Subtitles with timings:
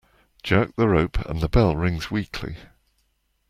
[0.41, 2.57] Jerk the rope and the bell rings weakly.